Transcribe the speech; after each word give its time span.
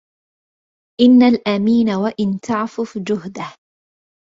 إن 1.01 1.21
الأمين 1.23 1.89
وإن 1.89 2.39
تعفف 2.43 2.97
جهده 2.97 3.55